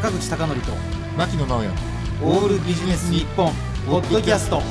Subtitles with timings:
[0.00, 0.72] 坂口孝則と
[1.18, 1.68] 牧野直哉。
[2.24, 3.52] オールビジネス日本
[3.86, 4.62] ポッドキャスト。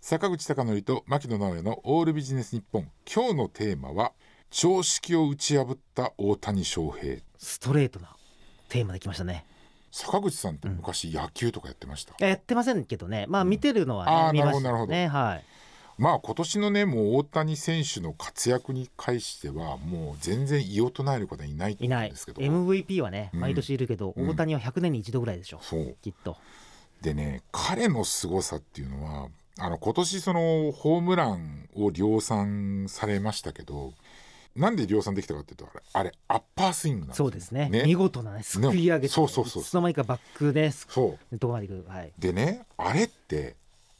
[0.00, 2.88] 坂口孝則と牧野直哉のオールビジネス日本。
[3.12, 4.12] 今日のテーマは
[4.48, 7.16] 常識を打ち破った大谷翔平。
[7.36, 8.14] ストレートな
[8.68, 9.44] テーマできましたね。
[9.90, 13.26] 坂口さんって昔野球とかやってました、やってませんけどね。
[13.28, 15.08] まあ見てるのは、ねあー見ましたね。
[15.08, 15.44] はい
[15.96, 22.40] まあ今年のねもう大谷選手の活躍に関してはもう全然異を唱える方はいないといないですけど。
[22.40, 23.40] MVP はねうん。
[23.40, 24.28] 毎年いるけど、うん。
[24.30, 25.96] 大谷は100年に一度ぐらいでしょそう。
[26.02, 26.36] きっと。
[27.02, 29.28] でね彼の凄さっていうのは
[29.58, 33.92] あの今年そのホームランを量産されましたけど
[34.56, 37.24] なんで量産できたかっていうとあれあれアッパースイングなんですよ。
[37.26, 37.68] そうですね。
[37.68, 37.82] ね。
[37.84, 41.36] 見事なねすくい上げて、そうそうそういつの間にかバックですそう。
[41.36, 41.84] どこまでいく。
[41.88, 42.12] はい。
[42.18, 43.56] でねあれって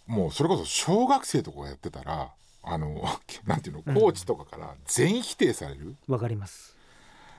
[0.06, 2.30] もうそれこそ小学生とかがやってたら
[2.62, 3.04] あの
[3.46, 6.76] なんていうのコーチとかから全否定される、わかります。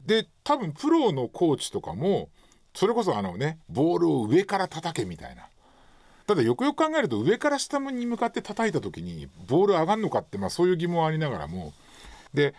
[0.05, 2.29] で多分プロのコーチとかも
[2.75, 5.47] それこそあのねボールを上から叩けみたいな。
[6.27, 11.71] ただよくよく考えると上から下に向かって叩いた時にボール上がるのかって、まあ、そういう疑問はありながらも。
[12.33, 12.55] で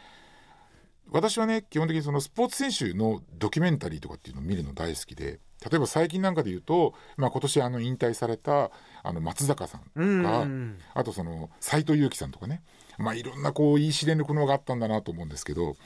[1.10, 8.70] 私はね基本的にそのスポーツ選手のドキュメンタリーとかっていうのを見るの大好きで例えば最近なんかで言うと、まあ、今年あの引退された
[9.02, 10.78] あの松坂さんうんとか、うん。
[10.94, 12.62] あとその斎藤佑樹さんとかね、
[12.98, 15.76] まあ、いろんなこういい試練の苦悩があったんだなと思うんですけど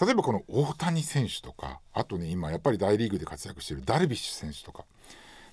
[0.00, 4.84] 例えばこの大谷選手とかあとね今やっぱり大リーグで活躍しているダルビッシュ選手とか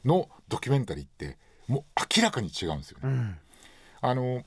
[0.05, 1.37] のドキュメンタリーって
[1.67, 1.83] もう
[2.17, 3.01] 明らかに違うんですよね。
[3.03, 3.37] うん。
[4.01, 4.43] あの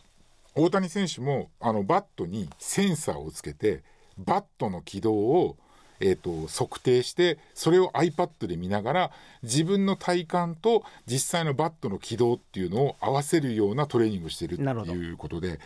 [0.54, 3.84] 大谷選手もあのバットにセンサーをつけて
[4.18, 5.56] バットの軌道を、
[6.00, 9.10] えー、と測定してそれを iPad で見ながら
[9.42, 15.60] 自分の体感と実際のバットの軌道っていうのを合わせるようなトレーニングをしてるっていうことで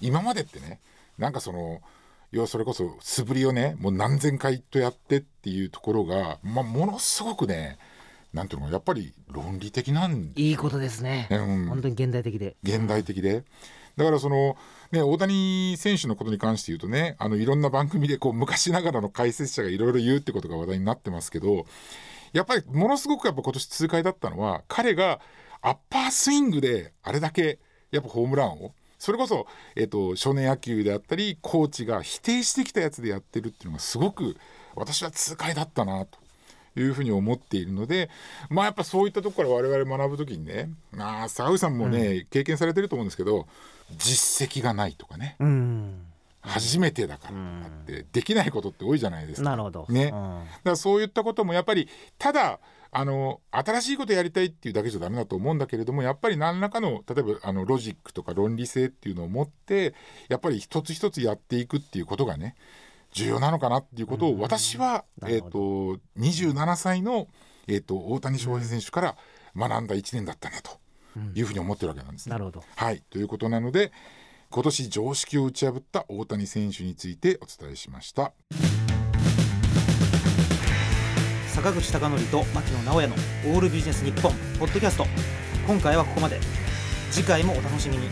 [0.00, 0.80] 今までってね
[1.18, 1.80] なんかその
[2.32, 7.78] 要はそれこそ素振りをねもう何千回とやってっていうところが、まあ、ものすごくね
[8.32, 11.66] なんていうのやっぱり論理的なんいいことですね、うん。
[11.66, 12.56] 本当に現代的で。
[12.62, 13.44] 現代的で。
[13.96, 14.56] だからその、
[14.90, 21.66] ね、大谷選手のことに関して言うとねあのいろんな番組でこう昔ながらの解説者がいろいろ言うってことが話題になってますけど
[22.32, 25.20] やっぱりものすごくやっぱ今年痛快だったのは彼が
[25.60, 27.58] アッパースイングであれだけ
[27.90, 34.36] やっぱホームランをそれこそ、えっと少年野球であったりコーチが否定してきたやつでやってるっていうのがすごく
[34.76, 36.21] 私は痛快だったなと。
[36.76, 38.10] いうふうに思っているので
[38.48, 43.46] まあやっぱそういったところから我々学ぶ時にねまあ坂口さんもね、経験されてると思うんですけど
[43.98, 46.06] 実績がないとかねうん。
[46.44, 49.50] 初めてだからとかってできないことって多いじゃないですか。
[49.50, 49.86] なるほど。
[49.88, 50.10] ね、うん。
[50.10, 51.88] だからそういったこともやっぱり
[52.18, 52.58] ただ
[52.94, 59.94] あの新しいことやりたいっていうだけじゃダメだと思うんだけれどもやっぱり何らかの例えばあのロジックとか論理性っていうのを持って
[60.28, 62.54] やっぱり一つ一つやっていくっていうことがね
[63.12, 67.28] 重要なのかなっていうことを私は、えー、と27歳の、
[67.68, 69.16] えー、と大谷翔平選手から
[69.56, 70.78] 学んだ1年だったなと
[71.34, 72.32] いうふうに思ってるわけなんですね。
[72.32, 72.64] なるほど。
[72.74, 73.02] はい。
[73.10, 73.92] ということなので
[74.50, 78.32] 今年常識を打ち破った大谷選手についてお伝えしました。
[81.48, 83.14] 坂口孝則と牧野直哉の
[83.54, 85.06] オールビジネス日本ポッドキャスト。
[85.66, 86.40] 今回はここまで。
[87.12, 88.08] 次回もお楽しみに